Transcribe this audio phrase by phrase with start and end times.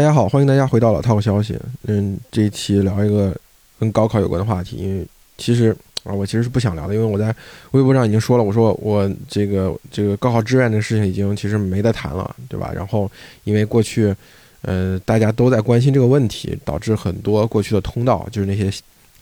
[0.00, 1.54] 大家好，欢迎大家回到老套消息。
[1.82, 3.36] 嗯，这一期聊一个
[3.78, 7.26] 跟高考有关的话题，因为其实啊，我其实是不想聊的，因为我在
[7.72, 12.72] 微博上已经说了，我说我这个这个高考志愿的事情已经其实没得谈了，对吧？
[12.74, 13.12] 然后
[13.44, 14.16] 因为过去，
[14.62, 18.72] 呃，大家都在关心这个问题，导致很多过去的通道，就是那些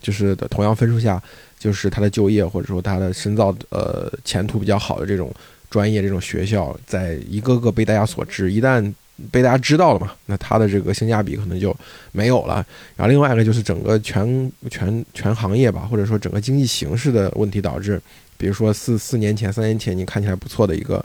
[0.01, 1.21] 就是的同样分数下，
[1.59, 5.29] 就是他的就业或者说他的深造呃前途比较好的这种
[5.69, 8.95] 专业这种学校，在一个个被大家所知，一旦。
[9.31, 10.13] 被大家知道了嘛？
[10.27, 11.77] 那它的这个性价比可能就
[12.13, 12.65] 没有了。
[12.97, 18.01] 然后另外一个就是整个全全全行业吧，或者说整个经济形势的问题导致，
[18.37, 21.05] 比如说四四年前、三年前你看起来不错的一个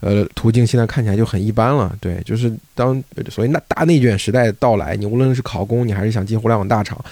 [0.00, 1.96] 呃途径，现在看起来就很一般了。
[2.00, 7.02] 对，就是当所以那大内卷时代到来，你无论是考公，你还是想进互联网大厂。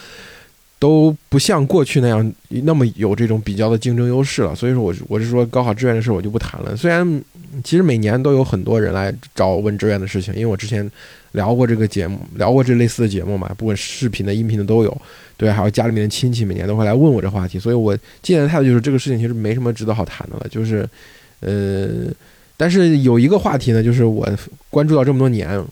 [0.82, 6.76] 都不像过去那样那么有这种比较的竞争优势了，所以说，我我是说高考志愿的事我就不谈了。
[6.76, 7.22] 虽然
[7.62, 10.90] 其实每年都有很多人来找我问志愿的事情，因为我之前
[11.32, 15.02] 聊过这个节目，聊过这类似的节目嘛，不管视频的、音频的都有。
[15.36, 20.46] 对，还有家里面的亲戚每年都会来问我这话题，所以我今年的态度就是这个事情其实没什么值得好谈的了。
[20.50, 20.84] 就是，
[21.38, 22.12] 呃，
[22.56, 24.28] 但是有一个话题呢，就是我
[24.68, 25.64] 关注到这么多年，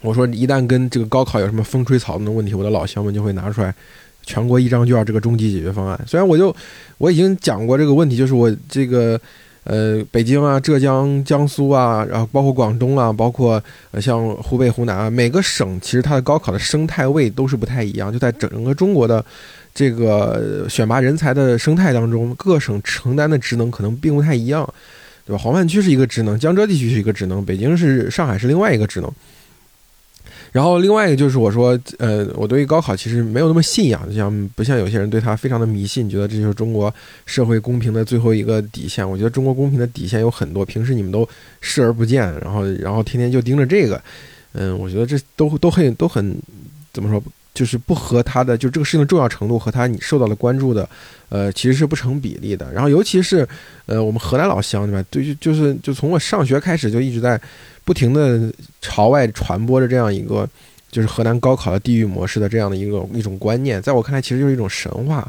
[0.00, 3.72] 我说一旦跟这个高考有什么风吹草动的问题，我的老乡们就会拿出来。
[4.24, 6.54] 全国一张卷这个终极解决方案，虽然我就
[6.98, 9.18] 我已经讲过这个问题，就是我这个
[9.64, 18.12] 呃北京啊、浙江、江苏啊，然后包括广东啊，包括呃像湖北、湖南啊，每个省其实它的高考的生态位都是不太一样。
[18.12, 19.24] 就在整个中国的
[19.74, 24.68] 这个选拔人才的生态当中，各省承担的职能可能并不太一样，
[25.24, 25.42] 对吧？
[25.42, 29.10] 黄泛区是一个职能，江浙地区是一个职能，北京是上海是另外一个职能。
[30.50, 36.92] 然后另外一个就是我说，呃，我对于高考其实没有那么信仰，就像不像有些人对他非常的迷信，觉得这就是中国
[37.26, 39.08] 社会公平的最后一个底线。
[39.08, 41.28] 我觉得中国公平的底线有很多，平时你们都
[41.60, 44.02] 视而不见，然后然后天天就盯着这个，
[44.52, 46.34] 嗯，我觉得这都都很都很
[46.94, 50.88] 怎么说，就是不和他的就这个事情的重要程度和他你受到的关注的，
[51.28, 52.72] 呃，其实是不成比例的。
[52.72, 53.46] 然后尤其是
[53.84, 55.06] 呃我们河南老乡对吧？
[55.10, 57.38] 对，就是就从我上学开始就一直在。
[57.88, 60.46] 不停的朝外传播着这样一个，
[60.90, 65.26] 就是河南高考的地域模式的这样的一个一种观念，在我看来，其实就是一种神话，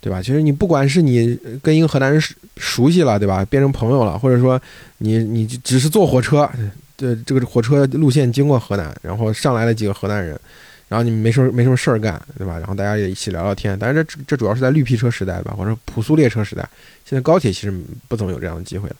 [0.00, 0.22] 对吧？
[0.22, 2.22] 其实你不管是你跟一个河南人
[2.58, 3.44] 熟悉了，对吧？
[3.46, 4.60] 变成朋友了，或者说
[4.98, 6.48] 你你只是坐火车，
[6.96, 10.38] 这这个火车路线经过河南，然后上来了几个河南人，
[10.86, 12.56] 然后你没什么没什么事儿干，对吧？
[12.56, 13.76] 然后大家也一起聊聊天。
[13.80, 16.62] 但是这这主要是在绿皮车时代吧，或者普速列车时代。
[17.04, 17.74] 现在高铁其实
[18.06, 18.96] 不怎么有这样的机会了。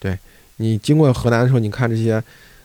[0.00, 0.18] 对
[0.56, 2.20] 你经过河南的时候，你看这些。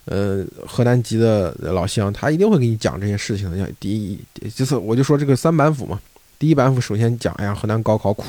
[0.06, 3.58] 呃，河南籍的老乡，他一定会给你讲这些事情的。
[3.58, 4.20] 像第一，
[4.54, 6.00] 就是我就说这个三板斧嘛。
[6.38, 8.26] 第一板斧首先讲，哎呀，河南高考苦；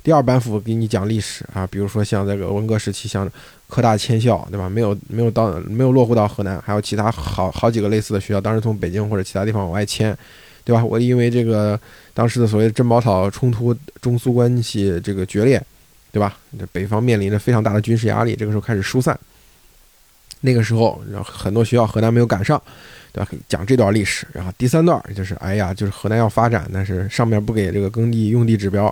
[0.00, 3.28] 第二板斧给你讲历史啊，比如说像这个文革时期，像
[3.66, 4.68] 科大迁校，对吧？
[4.68, 10.16] 没有没有到没有落户到河南，还有其他好好几个类似的学校，当时从北京或者其他地方往外迁，
[10.62, 10.84] 对吧？
[10.84, 11.78] 我因为这个
[12.14, 15.60] 当时的所谓珍宝岛冲突，中苏关系这个决裂，
[16.12, 16.38] 对吧？
[16.56, 19.18] 这北方面临着非常大的军事压力，这个时候开始疏散。
[20.40, 22.60] 那个时候，然后很多学校河南没有赶上，
[23.12, 23.30] 对吧？
[23.48, 28.84] 讲这段历史，然后第三段就是，哎呀，就是河南要发展，但是上面不给这个耕地用地指标，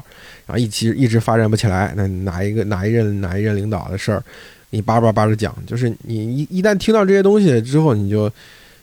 [0.47, 1.93] 然后一直一直发展不起来。
[1.97, 4.23] 那哪一个哪一任哪一任领导的事儿，
[4.71, 8.31] 你叭叭叭的讲，就是你一一旦听到这些东西之后，你就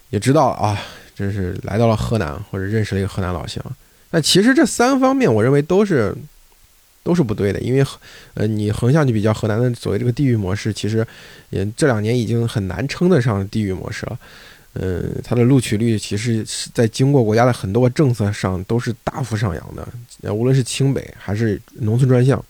[0.09, 0.79] 也知道啊，
[1.15, 3.63] 这是来到了河南或者认识了一个河南老乡。
[4.11, 6.15] 那其实这三方面，我认为都是。
[7.03, 7.85] 都是不对的，因为，
[8.33, 11.05] 呃，你横向去比较河南的所谓这个地域模式，其实，
[11.49, 14.17] 也这两年已经很难称得上地域模式了。
[14.75, 22.43] 嗯，它的录取率其实是在经过国家的很多政策上都是大幅上扬的，无论是清北还是农村专项。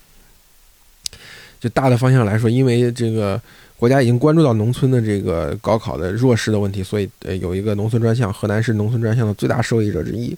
[1.60, 3.42] 就大的方向来说，因为这个
[3.78, 10.36] 国家已经关注到农村的这个高考的弱势的问题，所以呃有一个农村专项，河南是农村专项的最大受益者之一。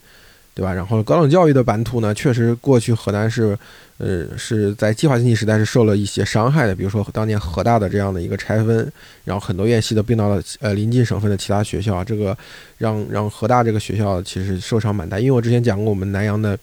[0.55, 0.73] 对吧？
[0.73, 3.57] 然后高等教育的版图呢，确实过去河南是，
[3.97, 6.73] 呃，是在计划经济时代是受了一些伤害的。
[6.73, 8.89] 比如说当年河大的这样的一个拆分，
[9.25, 12.35] 然后很多院系都并到了呃临近省份的其他学校，这个
[12.77, 15.19] 让让河大这个学校其实受伤蛮大。
[15.19, 16.57] 因为我之前讲过，我们南阳的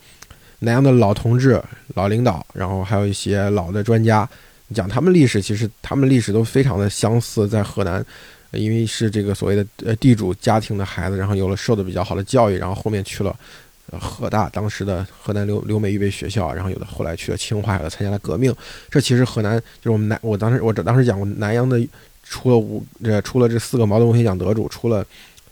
[0.60, 1.62] 南阳的老同志、
[1.94, 4.26] 老领导，然后还有一些老的专家
[4.72, 8.02] 讲他们历史，其实他们历史都非常的相似，在河南，
[8.52, 13.36] 因为是这个所谓的呃地主家庭的孩子，然后有了受的比较好的教育，然后后面去了。
[14.00, 18.54] 河大当时的河南留留美预备学校，然后有的后来去了清华，有的参加了革命。
[18.90, 21.80] 这其实河南就是我们南，我当时我当时讲过，南阳的
[22.22, 25.04] 出了五这出了这四个茅盾文学奖得主，出了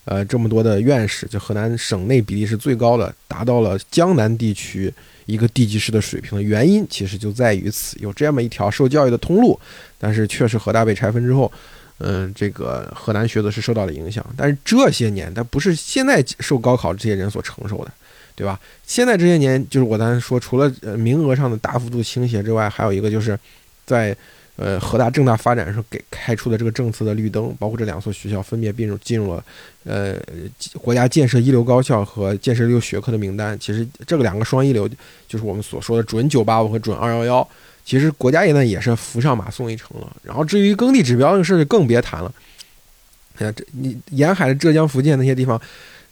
[0.05, 4.93] 呃这么多的院士，就河南省内比例是最高的，达到了江南地区
[5.27, 9.59] 一个地级市的水平的原因，其实就在于此，有这么一条受教育的通路。
[9.99, 11.50] 但是确实河大被拆分之后，
[11.99, 14.25] 嗯，这个河南学子是受到了影响。
[14.37, 17.93] 但是这些年，它不是现在受高考这些人所承受的，
[18.40, 18.58] 对吧？
[18.87, 23.38] 现在这些年，就是我刚才说，除了名额上的大幅度倾斜之外，还有一个就是
[23.84, 24.16] 在。
[24.56, 29.42] 呃，河大、正大发展时候给开出的这个政策的绿灯，包括这两所学校分别并入进入了
[29.84, 30.16] 呃
[30.82, 33.58] 国家建设一流高校和建设一流学科的名单。
[33.58, 34.86] 其实这个两个双一流，
[35.26, 37.48] 就是我们所说的准九八五和准二幺幺。
[37.86, 40.14] 其实国家也呢也是扶上马送一程了。
[40.22, 42.31] 然后至于耕地指标这个事就更别谈了。
[43.38, 45.58] 哎呀，这你沿海的浙江、福建那些地方，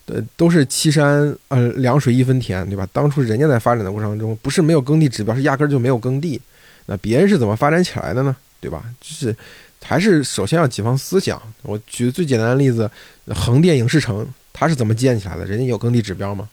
[0.09, 2.89] 呃，都是七山呃两水一分田，对吧？
[2.93, 6.41] 当初人家在发展的过程中，不是没有耕地指标，是压根儿就没有耕地。
[6.87, 8.35] 那别人是怎么发展起来的呢？
[8.61, 8.83] 对吧？
[9.01, 9.37] 就是
[9.83, 11.41] 还是首先要解放思想。
[11.63, 12.91] 我举最简单的例子，
[13.29, 15.45] 横店影视城它是怎么建起来的？
[15.45, 16.49] 人家有耕地指标吗？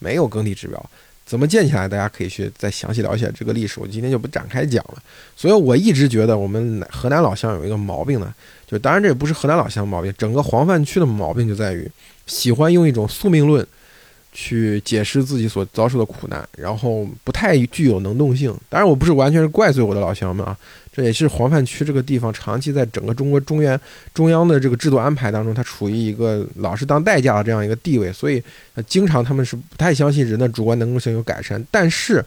[0.00, 0.90] 没有耕地指标，
[1.28, 1.86] 怎么建起来？
[1.86, 3.78] 大家可以去再详细了解这个历史。
[3.78, 5.02] 我今天就不展开讲了。
[5.36, 8.34] 所以我一直觉得我们河南老乡有一个毛病呢，
[8.66, 11.86] 就当然这也不是河南老乡毛病，整个黄泛区的毛病就在于
[12.26, 13.66] 喜欢用一种宿命论。
[14.40, 18.56] 去解释自己所遭受的苦难，然后不太具有能动性。
[18.68, 20.56] 当然，我不是完全是怪罪我的老乡们啊，
[20.92, 23.78] 这也是黄泛区这个地方长期在整个中国中原
[24.14, 28.40] 中央的这个制度安排当中，它处于一个老是当代价的这样一个地位，所以
[28.86, 31.60] 经常他们是不太相信人的主观能动性有改善。
[31.68, 32.24] 但是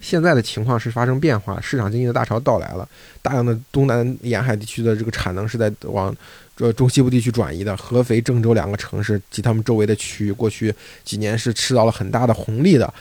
[0.00, 2.88] 现在的情况是发生变化，市场经济的大潮到来了，
[3.20, 6.16] 大量的东南沿海地区的这个产能是在往。
[6.60, 12.92] 这中西部地区转移的合肥、郑州两个城市及他们周围的区域，过去几年是吃到了很大的红利的，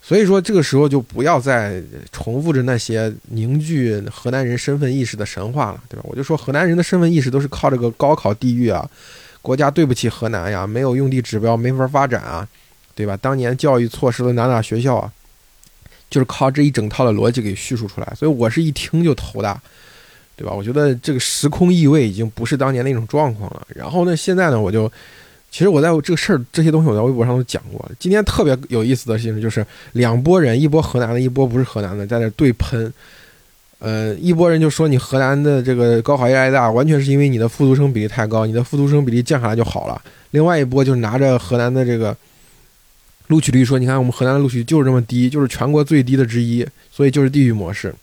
[0.00, 1.82] 所以说这个时候就不要再
[2.12, 6.04] 重复着那些凝聚河南人身份意识的神话了，对吧？
[6.04, 8.88] 我就说河南人的身份意识都是靠这个高考地域啊，
[9.42, 12.46] 国家对不起河南呀，没有用地指标没法发展啊，
[12.94, 13.16] 对吧？
[13.16, 15.12] 当年教育错失了哪哪学校啊，
[16.08, 19.60] 就是靠这一整套的逻辑给叙述出来，所以我是一听就头大。
[20.38, 20.54] 对吧？
[20.54, 23.66] 我觉得这个时空意味已经不是当年那种状况了。
[23.74, 24.90] 然后呢，现在呢，我就
[25.50, 27.90] 其实我在这个事儿这些东西我在微博上都讲过。
[27.98, 32.92] 今天特别有意思的事情就是两拨人，一波河南的，一波不是河南的，在那对喷。
[33.80, 40.00] 呃，一波人就说你河南的这个高考压力大，完全是因为你的复读生比例太高，你的复读生比例降下来就好了。
[40.32, 42.16] 另外一波就是拿着河南的这个
[43.28, 47.94] 录取率说，你看我们河南的录取就是这么低，就是全国最低的之一，所以就是地域模式。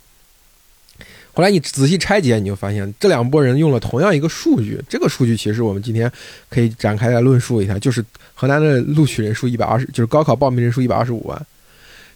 [1.36, 4.82] 后来你仔细拆解，你就发现这两拨人用了同样一个数据。
[4.88, 6.10] 这个数据其实我们今天
[6.50, 8.04] 可以展开来论述一下，就是
[8.34, 11.46] 河南的录取人数一百二十，就是高考报名人数一百二十五万。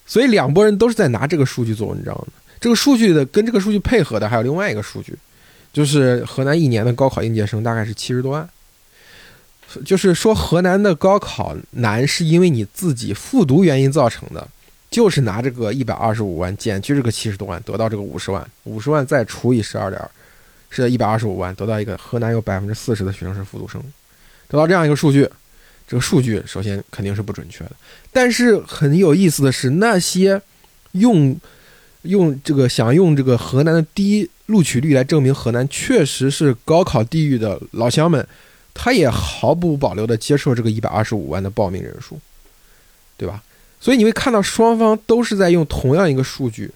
[0.07, 2.27] 所以两拨人都是在拿这个数据做文章的。
[2.61, 5.13] 这个数据的跟这个数据配合的还有另外一个数据，
[5.73, 8.49] 就是河南一年的高考应届生大概是七十多万。
[9.85, 14.47] 就是说河南的高考难是因为你自己复读原因造成的。
[14.89, 20.01] 就是拿这个一百二十五万减去这个七十多万，得到这个五十万，五十万再除以十二点，
[20.69, 23.79] 是一百二十五万，得到一个河南有百分之四十的学生是复读生，
[24.47, 25.29] 得到这样一个数据，
[25.87, 27.71] 这个数据首先肯定是不准确的。
[28.11, 30.41] 但是很有意思的是，那些
[30.93, 31.39] 用
[32.01, 38.27] 用这个想用这个河南的低录取率来证明河南确实是高考地域的老乡们，
[38.73, 42.19] 他也毫不保留的接受这个一百二十五万的报名人数，
[43.15, 43.43] 对吧？
[43.79, 46.69] 所以你会看到双方都是在用同样一个数据，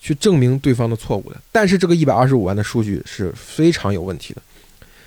[0.00, 1.36] 去证明对方的错误的。
[1.50, 4.42] 但是这个一百二十五万的数据是非常有问题的。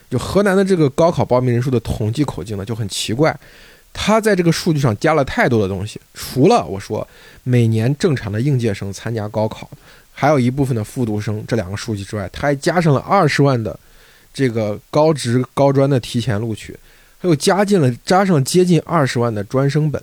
[0.09, 3.38] 就河南的这个高考报名人数的统计口径呢就很奇怪，
[3.94, 6.00] 他在这个数据上加了太多的东西。
[6.13, 7.08] 除了我说
[7.43, 9.70] 每年正常的应届生参加高考，
[10.12, 13.77] 还有一部分的复读生这两个数据之外，他还加上了二十万的
[14.34, 16.77] 这个高职高专的提前录取，
[17.20, 20.01] 还有加进了加上接近二十万的专升本。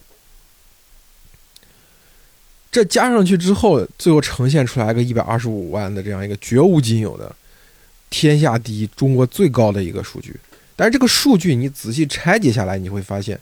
[2.73, 7.31] 这加上去之后，最后呈现出来个一百二十五万的这样一个绝无仅有的
[8.09, 10.35] 天下第一、中国最高的一个数据。
[10.75, 13.39] 但是这个数据你仔细拆解下来，你会发现，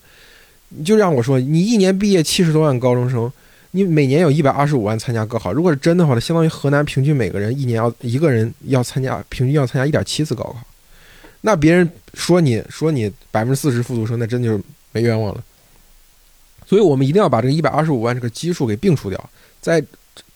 [0.67, 3.31] 你就让我说，你一年毕业七十多万高中生，
[3.71, 10.57] 你每年有一百二十五万参加高考，如果是真的话，相当于河南平均每个人一年要一个人要参加，平均要参加一点七次高考。
[11.39, 14.61] 那别人说你说你百分之四十复读生，那真就是
[14.91, 15.41] 没冤枉了。
[16.71, 19.83] 所以我们一定要把这个一百二十五万这个基数给摒除掉，在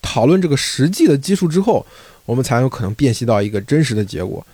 [0.01, 1.85] 讨论这个实际的基数之后，
[2.25, 4.45] 我们才有可能辨析到一个真实的结果，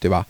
[0.00, 0.26] 对吧？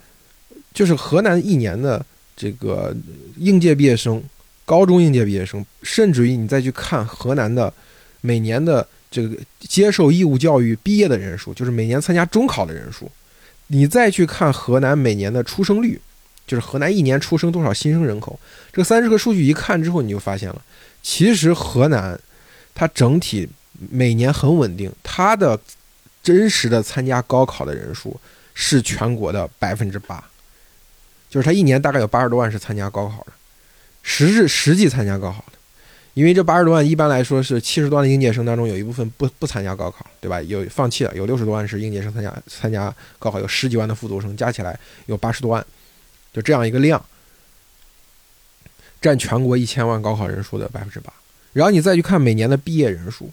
[0.73, 2.05] 就是河南一年的
[2.35, 2.93] 这个
[3.37, 4.21] 应届毕业生、
[4.65, 7.73] 高中应届毕业生，甚至于你再去看河南的
[8.19, 13.09] 每年的这个接受义务教育毕业的人数，就是每年参加中考的人数，
[13.67, 15.97] 你再去看河南每年的出生率。
[16.47, 18.39] 就是河南一年出生多少新生人口，
[18.71, 20.61] 这三十个数据一看之后，你就发现了，
[21.01, 22.19] 其实河南
[22.73, 23.47] 它整体
[23.89, 25.59] 每年很稳定，它的
[26.21, 28.19] 真实的参加高考的人数
[28.53, 30.23] 是全国的百分之八，
[31.29, 33.33] 就是它一年大概有八十多万是参加高考的，
[34.03, 35.53] 实质实际参加高考的。
[36.13, 40.41] 因为这八十多万一般来说是七十多万的应届生当中有一部分不不参加高考，对吧？
[40.43, 45.65] 有放弃了，有六十多万是应届生参加参加高考，有十几万的复读生，加起来有八十多万，
[46.35, 47.01] 就这样一个量，
[48.99, 51.13] 占全国一千万高考人数的百分之八。
[51.53, 53.31] 然后你再去看每年的毕业人数，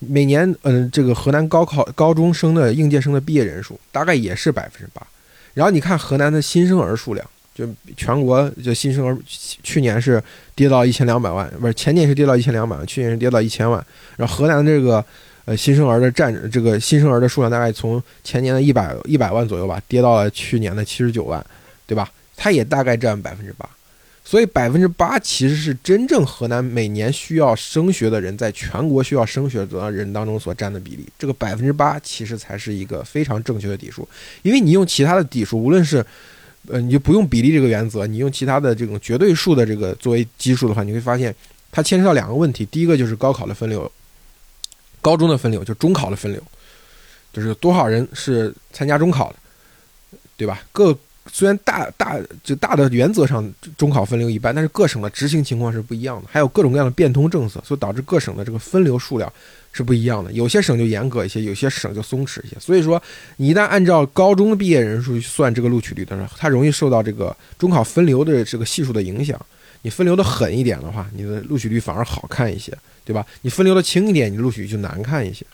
[0.00, 5.06] 每年嗯这个河南高考高中生的应届生的毕业人数大概也是百分之八。
[5.54, 7.24] 然后你看河南的新生儿数量。
[7.54, 7.64] 就
[7.96, 9.16] 全国就新生儿，
[9.62, 10.20] 去年是
[10.56, 13.86] 跌到一千两百万，不是前年是跌到一千两百万，去年是跌到一千万。
[14.16, 15.04] 然后河南这个
[15.44, 21.46] 呃新生儿的占这个新生儿的数量大概从前年的一百一百万左右吧，跌到了去年的七十九万，
[21.86, 22.10] 对吧？
[22.36, 23.68] 它也大概占百分之八。
[24.26, 31.06] 所以百分之八其实是真正河南每年需要升学的人，在全国需要升学的人当中所占的比例。
[31.18, 34.08] 这个百分之八其实才是一个非常正确的底数，
[34.40, 36.04] 因为你用其他的底数，无论是
[36.68, 41.34] 呃，你就不用比例这个原则，你用其他的这种绝对数的这个作为基数的话，你会发现
[41.70, 42.64] 它牵扯到两个问题。
[42.64, 43.92] 第一个就是高考的分流，
[45.02, 46.42] 高中的分流，就中考的分流，
[47.30, 49.36] 就是多少人是参加中考的，
[50.38, 50.62] 对吧？
[50.72, 50.98] 各
[51.32, 59.32] 虽然大大就大的原则上中考分流一般，但是各省的执行情况是不一样的，还有各种各样的变通政策，所以导致各省的这个分流数量。
[59.76, 62.56] 是不一样的，有些省就严格一些，有些省就松弛一些。
[62.60, 63.02] 所以说，
[63.38, 69.36] 你一旦按照高中的毕业人数去算这个录取率的时候，它容易受到这个中考分流的这个系数的影响。
[69.82, 72.72] 你分流的狠一点的话，你的录取率反而好看一些，
[73.04, 73.26] 对吧？
[73.42, 75.44] 你分流的轻一点，你录取就难看一些。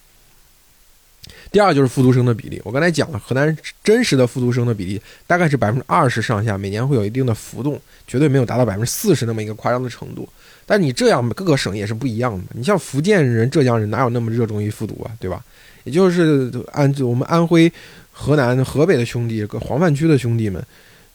[1.50, 10.28] 第二就是复读生的比例，我刚才讲了，河南真实的复读生的比例大概是百分之二十上下，每年会有一定的浮动，绝对没有达到百分之四十那么一个夸张的程度。
[10.64, 12.44] 但你这样各个省也是不一样的。
[12.52, 15.10] 你像福建人、浙江人，哪有那么热衷于复读啊？
[15.18, 15.44] 对吧？
[15.82, 17.72] 也就是安我们安徽、
[18.12, 20.64] 河南、河北的兄弟，黄泛区的兄弟们，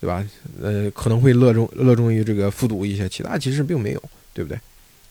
[0.02, 0.22] 对吧？
[0.62, 4.60] 呃，可能会热衷热衷于这个复读一些，其他其实并没有，对不对？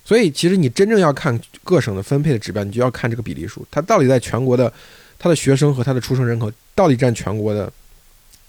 [0.04, 4.70] 所以，其实你真正要看各省的分配的指标，你就要看这个比例数，它到底在全国的，
[5.18, 7.72] 他的学生和他的出生人口到底占全国的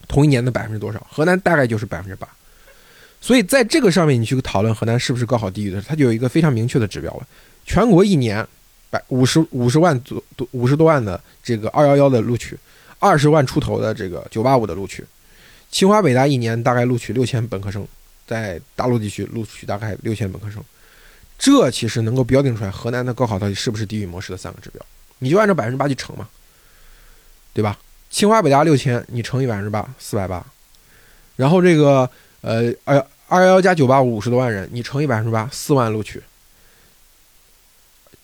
[0.08, 1.06] 同一年的百分之多少？
[1.10, 2.28] 河南大概就是百分之八。
[3.22, 7.28] 所以在这个上面，你去讨论河南是不是高考地域的，它就有一个非常明确的指标了。
[7.66, 8.46] 全国一年
[8.92, 12.56] 百五十五十万左多五十多万的这个二幺幺的录取，
[13.00, 15.04] 二十万出头的这个九八五的录取，
[15.72, 17.88] 清华北大一年大概录取六千本科生，
[18.28, 20.64] 在大陆地区录取大概六千本科生，
[21.40, 24.86] 这其实能够标定出来河南的高考到底是不是地域模式的三个指标。
[25.18, 26.30] 你就按照百分之八去乘嘛，
[27.56, 27.80] 对吧？
[28.12, 30.46] 清华北大六千，你乘以百分之八，四百八，
[31.36, 32.08] 然后这个
[32.42, 33.04] 呃二。
[33.28, 36.22] 二幺幺加九八五五十多万人，你乘以百分之八，四万录取。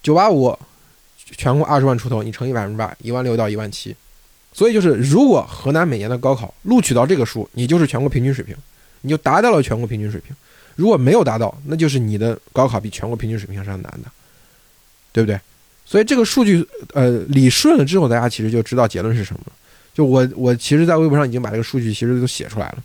[0.03, 0.55] 九八五
[1.35, 3.95] 全国二十万出头，你乘以百分之八，一万六到一万七。
[4.53, 8.55] 所以就是，如果河南每年的高考录取到这个数，你就是全国平均水平，
[9.01, 10.35] 你就达到了全国平均水平。
[10.75, 14.11] 如果没有达到，那就是你的高考比全国平均水平是要难的，
[15.11, 15.39] 对不对？
[15.91, 19.51] 所以这个数据呃理顺了之后，大家其实就知道结论是什么了。
[19.93, 22.77] 就我我其实，在微博上已经把这个数据其实都写出来了。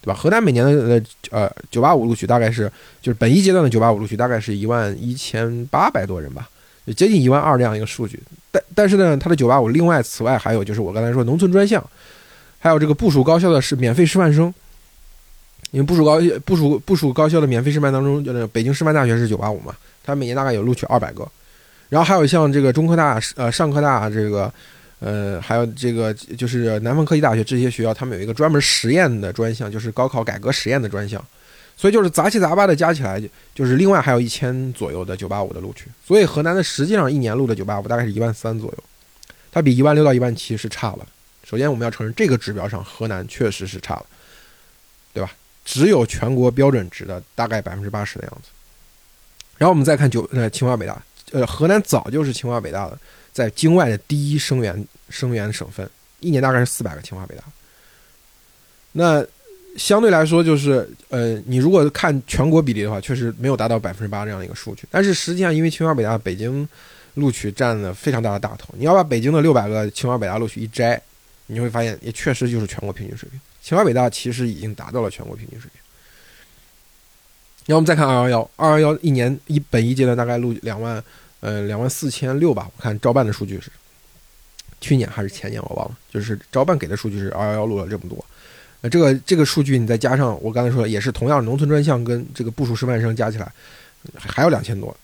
[0.00, 0.14] 对吧？
[0.14, 2.70] 河南每年的呃呃九八五录取大概是，
[3.02, 6.48] 就是本一阶段的九八五录取大概是一万一千八百多人吧，
[6.86, 8.22] 就接近一万二这样一个数据。
[8.52, 11.84] 但但是呢，它的九八五另外此外还有就是我刚才说农村专项，
[12.60, 14.54] 还有这个部属高校的是免费师范生，
[15.72, 21.28] 因为部属高部属部属高校的免费师范当中，就那个北京师范大学是九八五嘛，它每年大概有录取二百个，
[21.88, 24.52] 然后还有像这个中科大呃上科大这个。
[24.98, 31.22] 呃，还有这个就是南方科技大学这些学校，他们有一个专门实验的专项，就是高考改革实验的专项，
[31.76, 33.22] 所以就是杂七杂八的加起来，
[33.54, 35.84] 就是另外还有一千左右的九八五的录取。
[36.02, 38.84] 所以河南的实际上一年录的九八五大概是一万三左右，
[39.52, 41.06] 它比一万六到一万七是差了。
[41.44, 44.06] 首先我们要承认这个指标上河南确实是差了，
[45.12, 45.30] 对吧？
[45.66, 48.48] 只有全国标准值的大概百分之八十的样子。
[49.58, 51.00] 然后我们再看九呃清华北大，
[51.32, 52.98] 呃河南早就是清华北大的。
[53.32, 55.86] 在京外的第一生源生源省份，
[56.20, 57.42] 一年大概是四百个清华北大。
[58.92, 59.22] 那
[59.76, 64.84] 相对来说，就是呃，你如果看全国比例的话，确实没有达到百分之八这样的一个数据。
[64.90, 66.66] 但是实际上，因为清华北大北京
[67.12, 70.98] 录取占了非常大的大头，你要把北京的六百个清华北大录取一摘，
[71.46, 73.38] 你会发现也确实就是全国平均水平。
[73.60, 75.82] 清华北大其实已经达到了全国平均水平。
[77.66, 81.02] 然后我们再看二幺幺，二幺幺一年一本一阶段大概录两万。
[81.40, 83.70] 呃，两万四千六吧，我看招办的数据是，
[84.80, 88.24] 去年还是前年我忘了，就是招办给的数据是二幺幺录了这么多，
[88.80, 93.52] 呃，这个这个数据你再加上我刚才说的，也是同样农村专项跟这个部署师范生加起来，
[94.18, 94.96] 还有两千多，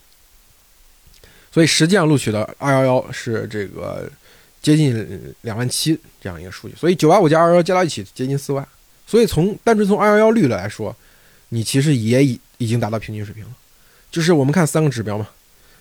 [1.52, 4.10] 所以实际上录取的二幺幺是这个
[4.62, 8.66] 接近两万七这样一个数据，所以九八五加二幺幺加到一起接近四万，
[9.06, 10.96] 所以从单纯从二幺幺率来说，
[11.50, 13.50] 你其实也已已经达到平均水平了。
[14.10, 15.26] 就是我们看三个指标嘛，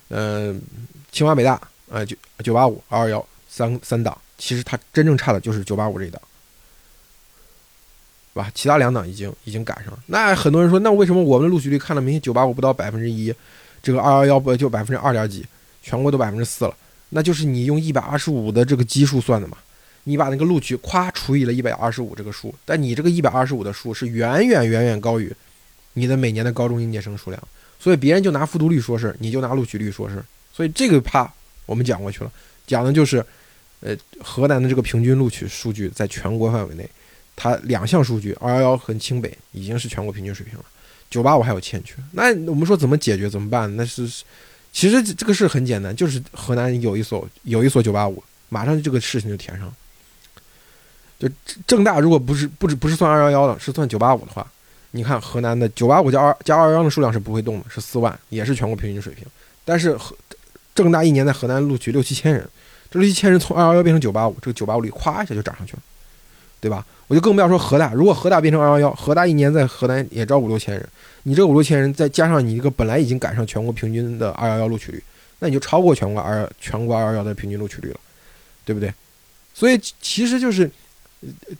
[0.09, 0.61] 嗯，
[1.11, 1.59] 清华北大
[1.91, 6.21] 啊，九九八五、二二幺三三档，其实它真正差的就是九八五这一档，
[8.33, 8.51] 是吧？
[8.55, 9.99] 其他两档已经已经赶上了。
[10.07, 13.33] 那很多人说，那为什么我们的录取率看了明显九八五不到百分之一，
[13.83, 15.45] 这个二幺幺不就百分之二点几，
[15.83, 16.75] 全国都百分之四了？
[17.09, 19.57] 那就是你用一百二十五的这个基数算的嘛。
[20.05, 25.31] 你把那个录取夸除以了一百二十五这个数，但你这个一百二十五的数是远远远远高于
[25.93, 27.41] 你的每年的高中应届生数量，
[27.79, 31.31] 所以别人就拿复读率说事，你就拿录取率说事，所以这个怕
[31.65, 32.31] 我们讲过去了，
[32.65, 33.25] 讲的就是，
[33.81, 36.89] 呃，河南的这个平均录取数据在全国范围内，
[37.35, 40.65] 它两项数据二幺幺和清北已经是全国平均水平了，
[41.09, 43.73] 九八五还有欠缺，那我们说怎么解决怎么办？
[43.75, 44.07] 那是
[44.71, 49.73] 其实这个事很简单，就是河南有一所有一所九八五，马上这个事情就填上。
[51.19, 51.29] 就
[51.67, 54.49] 正大如果不是不止不是算二幺幺的，是算九八五的话，
[54.93, 59.25] 你看河南的九八五加二加二幺幺的数量是不会动的，是四万，也是全国平均水平。
[59.63, 60.15] 但是河
[60.75, 62.45] 正大一年在河南录取六七千人，
[62.89, 65.79] 这六七千人从二幺幺变成九八五，这个九八五率咵一下就涨上去了，
[66.59, 66.85] 对吧？
[67.07, 70.85] 我就更不要说河大，如果河大变成二幺幺，河大一年在河南也招五六千人，
[71.23, 75.01] 你这五六千人再加上你一个本来已经赶上全国平均的二幺幺录取率，
[75.39, 77.99] 那你就超过全国二全国二幺幺的平均录取率了，
[78.65, 78.93] 对不对？
[79.53, 80.69] 所以其实就是。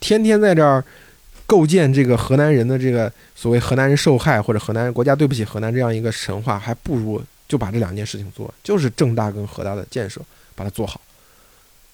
[0.00, 0.84] 天天在这儿
[1.52, 10.18] 构建这个河南人的这个所谓河南人受害或者河南人国家对不起河南这样一个神话，还不如就把这两件事情做，就是正大跟河大的建设
[10.54, 10.98] 把它做好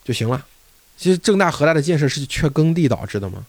[0.04, 0.46] 就行了。
[0.96, 3.44] 其实正大河大的建设是缺耕地导致的吗？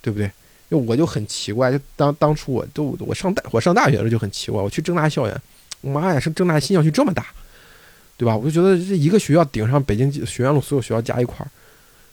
[0.00, 0.30] 对不对？
[0.70, 5.42] 就我就很奇怪，就当当初我都我上大我上大学的时候就很奇怪，我去正大校园，
[5.82, 7.26] 妈呀，是正大新校区这么大，
[8.16, 8.34] 对吧？
[8.34, 11.48] 我就觉得这一个学校顶上北京学院路所有学校加一块儿。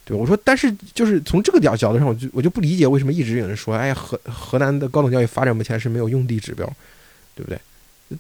[0.08, 6.66] 对，我说，但是就是从这个角角度上，我就我就不理解为什么一直有人说，哎，河河南的高等教育发展目前是没有用地指标，
[7.36, 7.60] 对不对？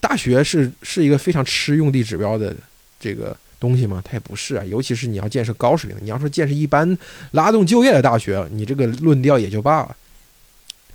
[0.01, 2.53] 大学是是一个非常吃用地指标的
[3.00, 4.04] 这个东西吗？
[4.04, 6.97] 它也不是啊，尤其是你要建设高水平，你要说建设一般
[7.32, 9.95] 拉动就业的大学，你这个论调也就罢了。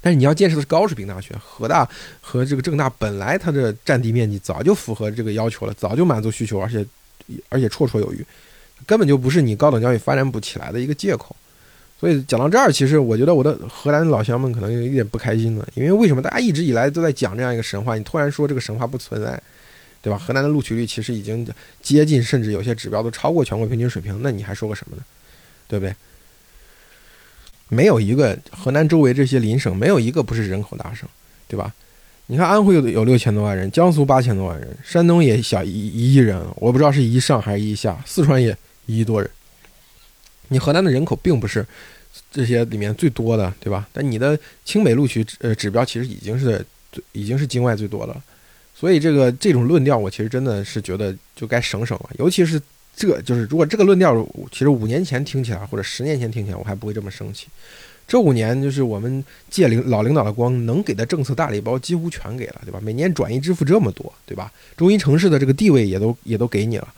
[0.02, 1.88] 但是你要建设的是高水平大学，河大
[2.20, 6.84] 和这个郑大本来它的占地面积早就符合这个要求了，早就满足需求，而且
[7.48, 8.22] 而且绰绰有余。
[8.86, 11.34] 根本就不是你高等教育发展不起来的一个借口，
[12.00, 19.40] 所以讲到这儿，其实我觉得我的荷兰老乡们可能有一点不开心了，因为为什么大家一直以来都在讲这样一个神话，你突然说这个神话不存在，
[20.00, 20.18] 对吧？
[20.18, 21.46] 河南的录取率其实已经
[21.80, 25.02] 接近，甚至有些指标都超过全国平均水平，那你还说个什么呢？
[25.68, 25.94] 对不对？
[27.68, 31.08] 没有一个河南周围这些邻省没有一个不是人口大省，
[31.48, 31.72] 对吧？
[32.26, 38.56] 你看安徽有有六千多万人，江苏八千多万人，山东也小一一亿人，我不知道是一上还是一下，四川也。
[38.86, 39.30] 一亿多人，
[40.48, 41.64] 你河南的人口并不是
[42.30, 43.88] 这些里面最多的，对吧？
[43.92, 48.22] 但你的清北录取呃指标其实已经是最已经是境外最多的了，
[48.74, 52.10] 所以这个这种论调，我其实真的是觉得就该省省了。
[52.18, 52.60] 尤其是
[52.94, 54.14] 这就是如果这个论调，
[54.50, 57.46] 其实五年前听起来或者十年前听起来，我还不会这么生气。
[58.06, 62.78] 这五年就是我们借领老领导的光，能给的政策大礼包几乎全给了，对吧？
[62.82, 64.52] 每年转移支付这么多，对吧？
[64.76, 66.92] 中心城市的这个地位也都也都给你了。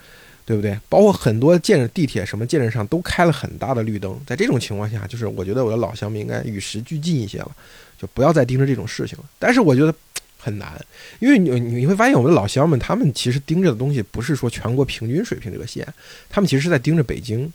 [0.46, 0.78] 对不对？
[0.88, 7.50] 包括很多建地铁什么建设上都开了很大的绿灯，在这种情况下，就是我觉得我的老乡们应该与时俱进一些了，
[7.98, 9.24] 就不要再盯着这种事情了。
[9.38, 9.94] 但是我觉得
[10.38, 10.78] 很难，
[11.18, 15.87] 因为你你会发现我们的老乡们，他们其实盯着的东西不是说全国平均水平这个线，
[16.28, 17.50] 他们其实是在盯着北京，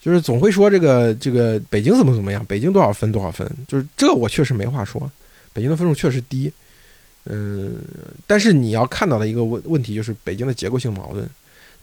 [0.00, 5.08] 就是总会说这个这个北京怎么怎么样，北京多少分多少分，就是这我确实没话说，
[5.52, 6.52] 北京的分数确实低，
[7.26, 7.76] 嗯，
[8.26, 11.30] 但是你要看到的一个问问题就是北京的结构性矛盾。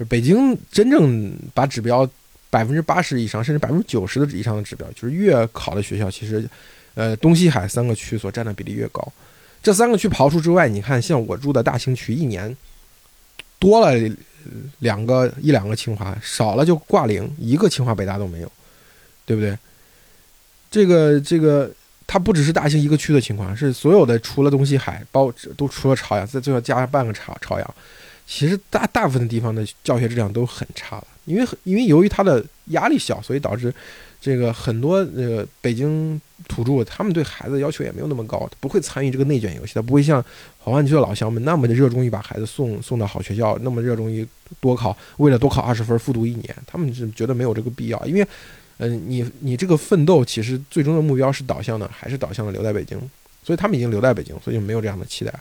[0.07, 2.09] 北京真正把指标
[2.49, 6.49] 百分之八十以上，甚至百分之九十的以上的指标，就是越考的学校，其实，
[6.95, 9.05] 呃，东西海三个区所占的比例越高。
[9.61, 12.55] 这三个区刨除之外，你看，像我住的大兴区，一年
[13.59, 13.93] 多了
[14.79, 18.51] 两个一两个清华，少了就挂零，一个清华北大都没有，
[19.25, 19.57] 对不对？
[20.71, 21.69] 这个这个，
[22.07, 27.75] 它不只是大兴一个区的情况，是所有的除了东西海，包都除了朝阳，再最后加上半个朝朝阳。
[28.31, 33.73] 其实大大部分的地方的教学质量都很差了，因为因为由于它的压力小，所以导致
[34.21, 40.23] 这个很多呃北京土著他们对孩子要求也没有那么高，不会参与这个内卷游戏，他不会像
[40.59, 44.25] 黄湾区的老乡们那么的热衷于把孩子送送到好学校，那么热衷于
[44.61, 48.27] 多考，为了多考二十分复读一年，他们是觉得没有这个必要，因为
[48.77, 52.95] 嗯你你这个奋斗其实最终的目标是导向的，还是导向的留在北京，
[53.43, 55.33] 所以他们已经留在北京，所以就没有这样的期待。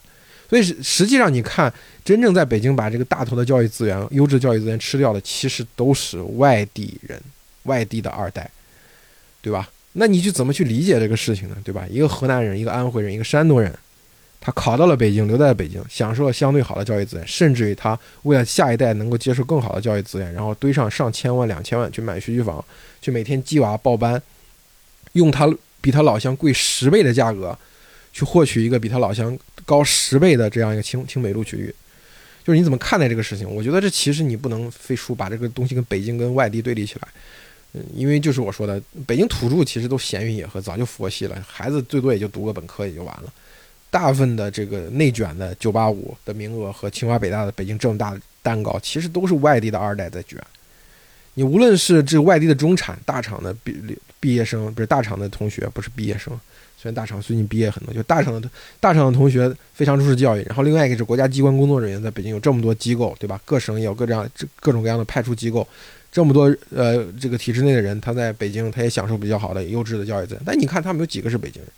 [0.49, 1.73] 所以实际上，你看，
[2.05, 7.21] 真正在北京把这个大头的教育资源、优质教育资源吃掉的，其实都是外地人、
[7.65, 8.51] 外地的二代，
[9.43, 9.69] 对吧？
[9.93, 11.57] 那你去怎么去理解这个事情呢？
[11.63, 11.85] 对吧？
[11.91, 13.71] 一个河南人，一个安徽人，一个山东人，
[14.41, 22.65] 他考到了北京，留在了北京，享受了相对好的教育资源，甚至于他为了下一代能够接受更好的教育资源，然后堆上上千万、两千万去买学区房，
[23.03, 24.23] 去每天鸡娃报班，
[25.13, 27.59] 用他比他老乡贵十倍的价格，
[28.13, 29.37] 去获取一个比他老乡
[29.69, 31.75] 高十倍的这样一个清清北录取率。
[32.43, 33.47] 就是你怎么看待这个事情？
[33.47, 37.09] 我觉得这其实你不能非说把这个东西跟北京跟外地对立起来，
[37.75, 43.31] 嗯，因为就是我说的，北京土著其实都闲云野鹤，早就佛系了，孩子最多也就读个本科也就完了。
[43.91, 50.43] 大部分的这个内卷的九八五的名额和清华北大的北京这么大的蛋糕，其实都是外地的二代在卷。
[51.38, 53.72] 你无论是这外地的中产大厂的毕
[54.18, 56.33] 毕业生，不是大厂的同学，不是毕业生。
[56.77, 60.42] 虽然大厂最近毕业很多，就大厂的大厂的同学非常重视教育。
[60.48, 63.40] 然后另外一个是国家机关工作人员，在北京有这么多机构，对吧？
[63.44, 65.64] 各省也有各这样各种各样的派出机构，
[66.11, 70.42] 这么多呃这个体制内的人，他在北京他也享受比较好的优质的教育资源。
[70.44, 71.70] 但你看他们有几个是北京人，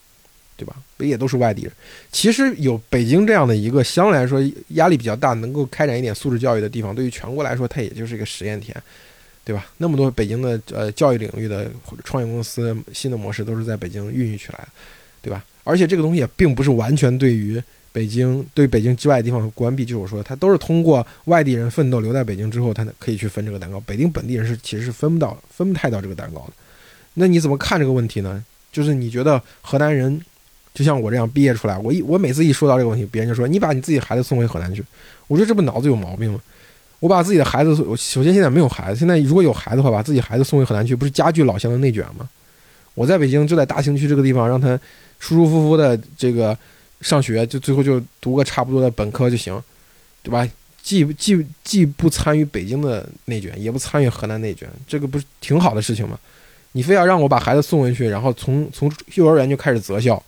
[0.57, 0.75] 对吧？
[0.97, 1.73] 不也都是外地人。
[2.11, 8.75] 其实有北京这样的一个相对来说压力比较大，能够开展一点素质教育的地方，对于全国来说，它也就是一个实验田。
[9.45, 9.67] 对吧？
[9.79, 11.71] 那么多北京的呃教育领域的
[12.05, 14.69] 创业公司，新的模式都是在北京孕育起来的，
[15.23, 15.45] 对吧？
[15.65, 23.81] 而且这个东西也并不是完全对于北京对北京之外的地方关闭，就是我说，它都是通过外地人奋斗留在北京之后，他可以去分这个蛋糕。
[23.81, 26.53] 北京本地人是其实是分不到、分不太到这个蛋糕的。
[27.15, 28.45] 那你怎么看这个问题呢？
[28.73, 30.21] 就是你觉得河南人
[30.73, 34.85] 就像我这样毕业出来，我一我每次一说到这个问题，别人就说你把你自己孩子送回河南去，
[35.27, 36.41] 我说这不脑子有毛病吗？
[37.01, 42.29] 我把自己的孩子，首先现在没有孩子，现在如果有孩子的话，把自己孩子送回河南去，不是加剧老乡的内卷吗？
[42.95, 44.79] 我在北京就在大兴区这个地方，让他
[45.19, 46.57] 舒舒服服的这个
[47.01, 49.61] 上学，就最后就读个差不多的本科就行，
[50.23, 50.47] 对吧？
[50.83, 56.19] 既既既不参与北京的内卷，也不参与河南内卷，这个不是挺好的事情吗？
[56.73, 60.23] 你非要让我把孩子送回去，然后从从幼儿园就开始择校，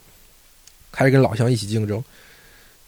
[0.91, 2.03] 开始跟老乡一起竞争。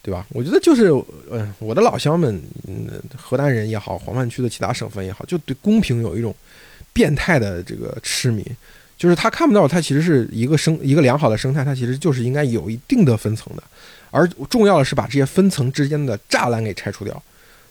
[0.06, 0.24] 对吧？
[0.28, 0.88] 我觉得就是，
[1.32, 6.32] 嗯，我的老乡们，嗯，河南人也好，黄泛区的其他省份也好，就对公平有一种
[6.92, 8.46] 变态的这个痴迷，
[8.96, 13.62] 就是他看不到，他其实是一个生一个良好的生态，它其实就是应该有一定的分层的，
[14.12, 17.20] 而重要的是把这些分层之间的栅栏给拆除掉。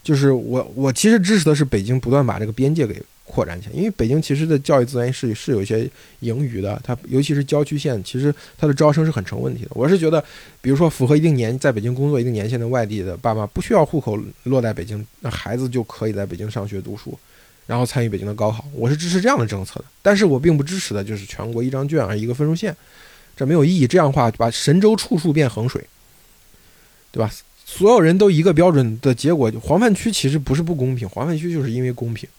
[0.04, 3.02] 就是我我其实支持的是北京不断把这个边界给。
[3.28, 9.72] 扩展起来，因为北京其实的教育资源是是有一些盈余的，它尤其是郊区县，其实它的招生是很成问题的。
[9.72, 10.24] 我是觉得，
[10.62, 17.18] 比如说符合一定年在北京工作一定年限的外地的爸妈，不需要户口落在北京，那孩子就可以在北京上学读书，
[17.66, 18.64] 然后参与北京的高考。
[18.72, 22.76] 我是支持这样的政策的，但是我并不支持的就是全国一张卷而一个分数线，
[23.36, 23.88] 这没有意义。
[23.88, 25.84] 这样的话，把神州处处变衡水，
[27.12, 27.32] 对吧？
[27.66, 32.30] 所有人都一个标准的结果，黄泛区其实不是不公平，黄泛区就是因为公平。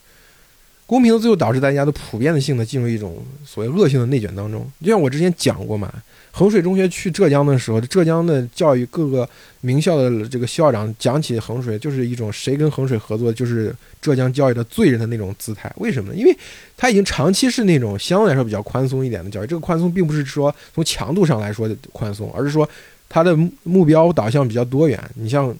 [0.87, 4.65] 公平的最后导致大家都普遍的性的进入一种所谓恶性的内卷当中。
[4.81, 5.93] 就像我之前讲过嘛，
[6.31, 9.27] 衡水中学去浙江的时候，浙江的教育各个
[9.59, 15.69] 名校的这个校长讲起衡水，就是一种谁跟衡水合作就是浙江教育的罪人的那种姿态。
[15.75, 16.17] 为什么呢？
[16.17, 16.33] 因为
[16.77, 19.45] 他已经长期是那种相对来说比较宽松一点的教育。
[19.45, 22.67] 这个宽松并不是说从强度上来说的宽松，而是说
[23.09, 24.97] 他的目标导向比较多元。
[25.15, 25.53] 你像，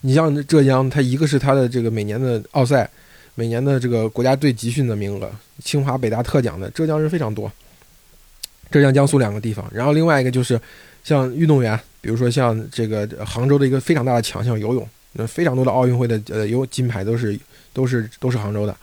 [0.00, 2.90] 你像浙江，它一个是它的这个每年的奥赛。
[3.34, 5.30] 每年的这个国家队集训的名额，
[5.62, 7.50] 清华北大特奖的浙江人非常多。
[8.70, 10.60] 浙江、江苏两个地方，然后另外一个就是
[11.04, 17.38] 像运动员，比如说像这个杭州的一个非常大的强项游泳，那非常多的奥运会的呃游金牌都是
[17.72, 18.76] 都是都是杭州的。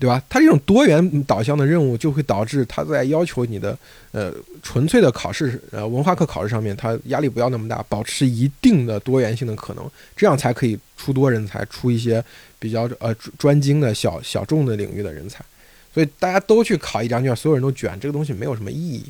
[0.00, 0.20] 对吧？
[0.30, 3.78] 它这种多元导向的任务，就会导致它在要求你的
[4.12, 4.32] 呃
[4.62, 12.24] 纯粹的考试呃文化课考试上面，它压力不要那么大，保持一定的多元性的可能，这样才可以出多人才，出一些
[12.58, 15.44] 比较呃专精的小小众的领域的人才。
[15.92, 19.04] 所以大家都去考一张卷，所有人都卷，这个东西没有什么意义，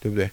[0.00, 0.30] 对不对？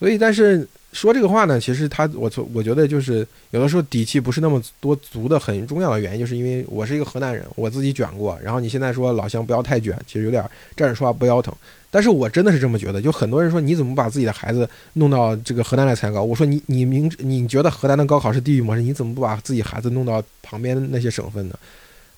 [0.00, 0.66] 所以，但是。
[0.92, 8.36] 说这个话呢，其实他我从我觉得就是有的时候底气不是那么多足的，很重要的原因就是因为我是一个河南人，我自己卷过。
[8.42, 10.42] 然后你现在说老乡不要太卷，其实有点
[10.76, 11.54] 站着说话不腰疼。
[11.92, 16.24] 但是我真的是这么觉得，就很多人说你怎么把自己的孩子弄到这个河南来参高？
[16.24, 21.54] 我说你你明你觉得河南的高考是地域模式，你怎么不把自己孩子弄到旁边那些省份呢？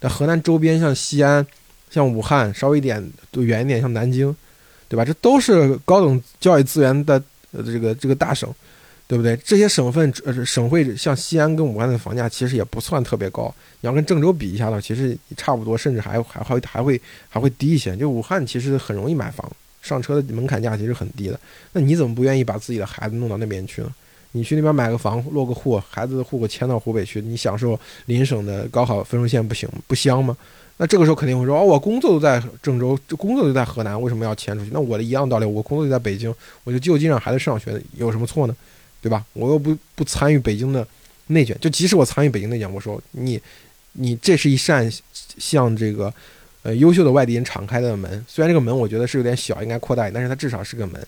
[0.00, 1.46] 那河南周边像西安、
[1.90, 4.34] 像武汉，稍微一点都远一点，像南京，
[4.88, 5.04] 对吧？
[5.04, 7.22] 这都是高等教育资源的。
[7.52, 8.52] 呃，这个这个大省，
[9.06, 9.36] 对不对？
[9.44, 17.96] 这些省份呃省会像西安跟武汉的房价其实也不算特别高，你要跟郑州比一下的话，其实差不多，甚至还还还还会还会低一些。
[17.96, 19.50] 就武汉其实很容易买房，
[19.82, 21.38] 上车的门槛价其实很低的。
[21.72, 23.92] 那你怎么不愿意把自己的孩子弄到那边去呢？
[24.34, 30.34] 你去那边买个房，落个户，孩子的户口迁到湖北去，你享受邻省的高考分数线不行不香吗？
[30.78, 34.70] 那这个时候肯定会说，哦，我工作都在郑州，工作就在河南，为什么要迁出去？
[34.72, 38.56] 那我的一样道理，我工作就在北京，我就就近让孩子上学，有什么错呢？
[39.00, 39.24] 对吧？
[39.32, 40.86] 我又不不参与北京的
[41.28, 43.40] 内卷，就即使我参与北京内卷，我说你，
[43.92, 44.90] 你这是一扇
[45.38, 46.12] 向这个
[46.62, 51.04] 呃优秀的外地人敞开的门，虽然这个门我觉得是有点小，应该扩大，但是它至少是个门。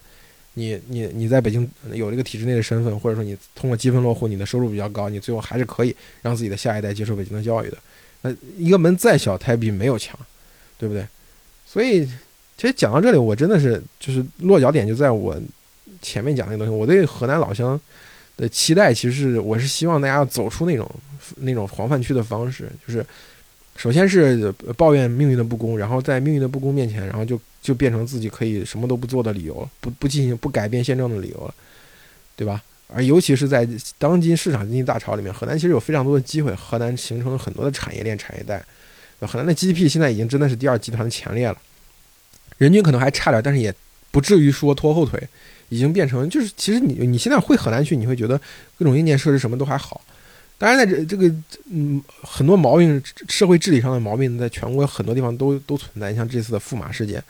[0.55, 7.79] 你你你在北京有这个体制内的身份，或者说你通过积分落户，你的收入比较高，你最后还是可以让自己的下一代接受北京的教育的。
[8.25, 10.19] 呃一个门再小，它也比没有强，
[10.79, 11.07] 对不对？
[11.65, 12.05] 所以
[12.57, 15.37] 其实讲到这里，我真的是就是落脚点就在我
[16.01, 16.73] 前面讲那个东西。
[16.73, 17.79] 我对河南老乡
[18.37, 20.91] 的期待，其实是我是希望大家要走出那种
[21.37, 23.05] 那种黄泛区的方式，就是
[23.77, 31.55] 首先是抱怨命运的不公，然后在命运的不公面前，然后就就变成自己可以什么都不做的理由，不不进行不改变现状的理由了，
[32.37, 32.63] 对吧？
[32.95, 36.55] 而尤其是在当今市场经济大潮里面，河南其实有非常多的机会。
[36.55, 38.65] 河南形成了很多的产业链、产业带。
[39.21, 41.57] 河南的 GDP 现在已经真的是第二集团的前列了，
[42.59, 43.75] 人均可能还差点，但是也
[44.13, 45.21] 不至于说拖后腿，
[45.71, 48.41] 已经变成就是其实你你现在会河南去，你会觉得
[48.79, 50.01] 各种硬件设施什么都还好。
[50.57, 51.29] 当然，在这这个
[51.71, 57.23] 嗯很多毛病，社会治理上的毛病，在全国很多地方都都存在，像这次的驸马事件。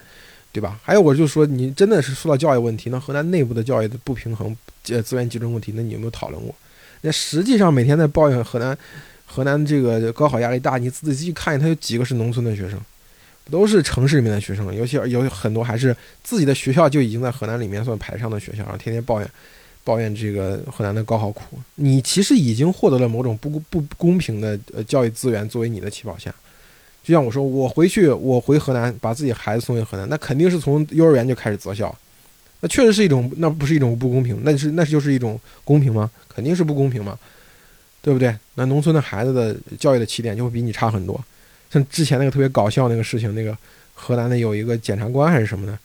[0.53, 0.79] 对吧？
[0.85, 4.57] 还有，我就说，你真的是说到教育问题，那河南内部的教育的不平衡、
[4.89, 6.55] 呃资源集中问题，那你有没有讨论过？
[7.03, 8.77] 那实际上每天在抱怨河南，
[9.27, 12.81] 河南这个高考压力大，你仔细看，他有几个是农村的学生，
[13.51, 19.31] 都是城市里面的学生，尤其有很多还是自己的学校就已经在河南里面算排上的学校，然后天天抱怨，
[19.85, 21.59] 抱怨这个河南的高考苦。
[21.75, 26.33] 你其实已经获得了某种不不公平的呃教育资源作为你的起跑线。
[27.03, 31.95] 就像我说，我回去，我回河南，把自己孩子送回河南，那肯定是从幼儿园就开始择校，
[32.65, 36.11] 那确实是一种，那不是一种不公平，那是那就是一种公平吗？
[36.35, 37.19] 肯定是不公平嘛，
[38.01, 38.35] 对不对？
[38.55, 41.23] 那农村的孩子的教育的起点就会比你差很多。
[41.71, 43.55] 像之前那个特别搞笑那个事情，那个
[43.93, 45.79] 河南的有一个检察官还是什么的，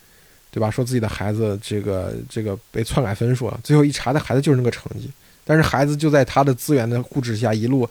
[0.51, 0.71] 对吧？
[0.71, 5.11] 说自己的孩子这个这个被篡改分数了，最后一查，他孩子就是那个成绩，
[5.43, 7.85] 但是孩子就在他的资源的护持下，一路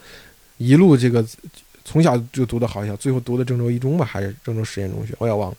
[0.57, 1.23] 一路这个。
[1.85, 5.57] 从小就读的好学校，最后读的郑州一中吧，还是郑州实验中学，我也忘了，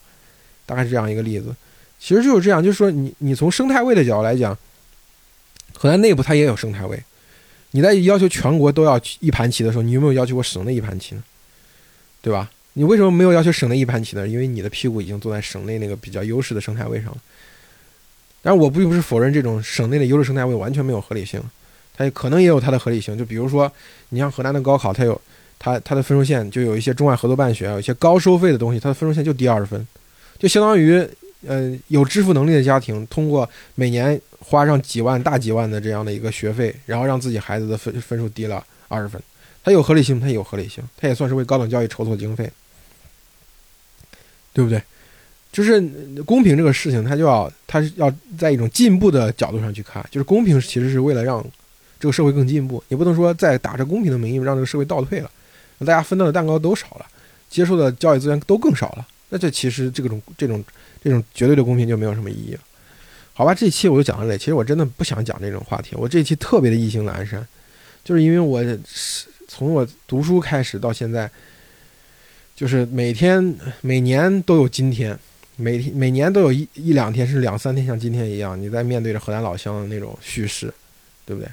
[0.66, 1.54] 大概是这样一个例子。
[2.00, 4.56] 其实就是这样，就是说你你从生态位的角度来讲，
[5.74, 7.00] 河南内部它也有生态位。
[7.72, 11.22] 你在要求全国都要一盘棋的时候，你有没有要求过省内一盘棋呢？
[12.22, 12.50] 对吧？
[12.72, 14.26] 你为什么没有要求省内一盘棋呢？
[14.26, 17.18] 因为你的屁股已经坐在省内那个比较优势的生态位上了。
[18.42, 21.40] 但是我并不是否认这种省内的优势生态位完全没有合理性，
[21.94, 23.16] 它可能也有它的合理性。
[23.16, 23.70] 就比如说，
[24.08, 25.20] 你像河南的高考，它有。
[25.62, 29.86] 它它的分数线就有一些中外合作办学，有一些高收费的东西，它的分数线就低二十分，
[30.38, 31.06] 就相当于，
[31.46, 39.20] 呃，有支付能力的家庭通过每年花上几万大几万的这样的一个学费，然后让自己孩子的分分数低了二十分，
[39.64, 42.50] 它有合理性，它有合理性，它也算是为高等教育筹措经费，
[44.52, 44.82] 对不对？
[45.52, 45.80] 就是
[46.24, 51.44] 公平这个事情，它就要它是要在一种进步的角度上去看，就是公平其实是为了让
[51.98, 55.30] 这个社会更进步，你不能说在打着公平的名义让这个社会倒退了。
[55.80, 57.06] 大家分到的蛋糕都少了，
[57.48, 60.62] 接受的教育资源都更少了，那这其实这种这种
[61.02, 62.60] 这种绝对的公平就没有什么意义了，
[63.32, 63.54] 好吧？
[63.54, 67.46] 这一期我就讲到这里，其实我真的不想讲这种话题，我这一期特别的意兴阑珊，
[68.04, 68.78] 就是因为我是
[69.48, 71.30] 从我读书开始到现在，
[72.54, 75.18] 就是每天每年都有今天，
[75.56, 80.72] 每天每年都有一一两天是两三天像今天一样，你在面对着河南老乡的那种叙事，
[81.24, 81.48] 对不对？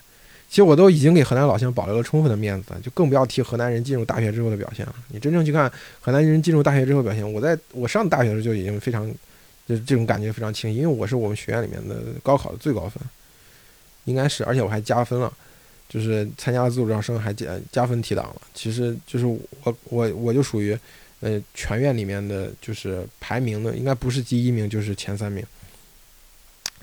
[0.49, 4.95] 其实我都已经给河南老乡保留了充分的面子，就更不要提河南人进入大学之后的表现了。
[5.09, 9.13] 你真正去看河南人进入大学之后表现，我在我上大学的时候就已经非常，
[9.67, 13.03] 就这种感觉非常清，因为我是我们学院里面的高考的最高分，
[14.05, 15.31] 应该是，而且我还加分了，
[15.89, 18.41] 就是参加了自主招生还加加分提档了。
[18.53, 20.77] 其实就是我我我就属于，
[21.19, 25.45] 呃，全院里面的就是排名的，应该不是第一名就是前三名。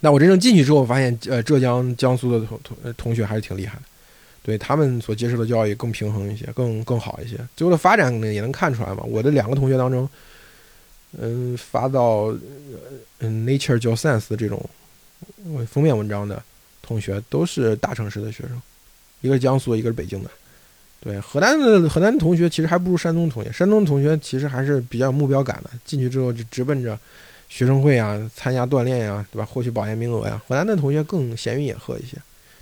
[0.01, 3.79] 那我真正进去之后，发现，呃，浙江、江苏的同同同学还是挺厉害，
[4.43, 7.39] 对他们所接受的教育更平衡一些，更更好一些。
[7.57, 9.03] 最后的发展呢，也能看出来嘛。
[9.05, 10.07] 我的两个同学当中，
[11.21, 12.35] 嗯，发到
[13.19, 14.69] 嗯《Nature》叫《Science》的这种
[15.67, 16.43] 封面文章的
[16.83, 18.61] 同学，都是大城市的学生，
[19.21, 20.31] 一个是江苏，一个是北京的。
[21.01, 26.99] 对，河南的河南的同学其实还不如山东同学，山东的同学其实还是比较有目标感的，进去之后就直奔着。
[27.47, 29.45] 学生会啊，参加锻炼呀，对吧？
[29.45, 30.43] 获取保研名额呀。
[30.49, 32.17] 河南的同学更闲云野鹤一些，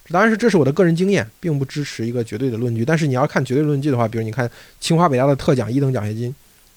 [0.05, 2.85] 这当然是这是我的个人经验，并不支持一个绝对的论据。
[2.85, 6.35] 但是你要看绝对论据的话，比如你看清华北大的特奖一等奖学金，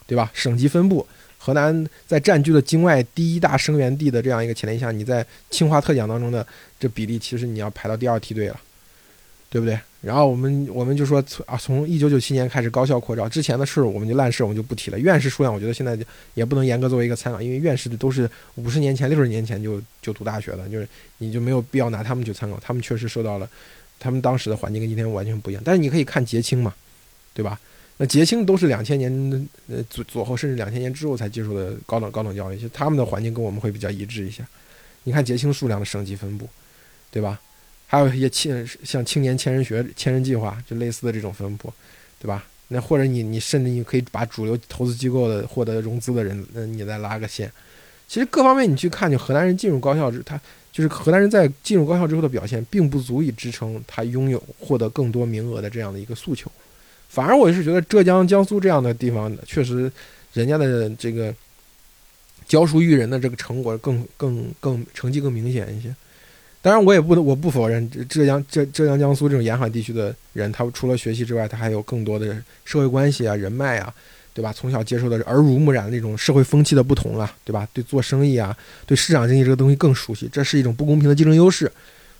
[0.07, 0.31] 对吧？
[0.33, 1.05] 省级分布，
[1.45, 6.43] 河南在占据了京外第一大生源地的这样一个前提下，你在清华特奖当中的
[6.79, 8.59] 这比例，其实你要排到第二梯队了，
[9.47, 9.79] 对不对？
[10.01, 14.97] 然后我们我们就说从啊，从一九九七年开始高校扩招，之前的事我们就烂事我们就不提了。
[14.97, 16.03] 院士数量我觉得现在就
[16.33, 20.87] 也不能严格作为一个参考，因为院士的都是五十年前、六十年前就就读大学的，就是
[21.19, 22.59] 你就没有必要拿他们去参考。
[22.59, 23.47] 他们确实受到了
[23.99, 25.61] 他们当时的环境跟今天完全不一样。
[25.63, 26.73] 但是你可以看节青嘛，
[27.35, 27.59] 对吧？
[27.97, 34.45] 那节青都是两千年呃左左后甚至两千年之后才接受的高等高等教育，其实他们的环境跟我们会比较一致一些。
[35.03, 36.49] 你看节青数量的省级分布，
[37.11, 37.39] 对吧？
[37.87, 41.71] 还有一些青像青年千人学、千人计划，就类似的这种分布，
[42.19, 42.43] 对吧？
[42.67, 47.49] 那或者你你甚至你可以把主流投资机构的获得融资的人，那你再拉个线。
[48.07, 50.39] 其实各方面你去看，就河南人进入高校之，他
[50.71, 56.51] 就是河南人在进入高校之后的表现，并不足以支撑他拥有获得更多名额的这样的一个诉求。
[57.15, 59.89] 反而我是觉得浙江、江苏这样的地方，确实
[60.33, 61.33] 人家的这个
[62.45, 65.95] 教书育人的这个成果更更更成绩更明显一些。
[66.61, 73.93] 当然，我也不我不否认浙江浙浙江江苏这种沿海地区的人，他除了学习之外，他还有更多的社会关系啊、人脉啊，
[74.33, 74.51] 对吧？
[74.51, 77.65] 从小接受的耳濡目染的那种社会风气的不同啊，对吧？
[77.71, 78.53] 对做生意啊，
[78.85, 81.71] 对市场经济这个东西更熟悉，这是一种不公平的竞争优势，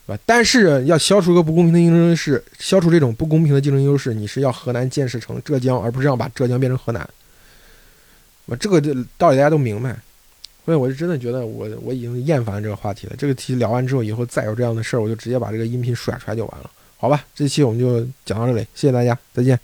[0.08, 0.22] 对吧？
[0.26, 7.08] 但是要消除一个不公平的竞争优势，消除这种不公平的竞争优势，你是要河南建设成浙江，而不是要把浙江变成河南。
[8.46, 8.80] 我这个
[9.18, 9.98] 道理大家都明白。
[10.65, 13.13] 所以我就真的觉得我我已经厌烦这个话题了。
[13.15, 17.24] 这个题聊完之后，以后再有这样的事儿，我就直接把这个音频甩出来就完了，好吧？
[17.36, 19.60] 这期我们就讲到这里，谢谢大家，再见。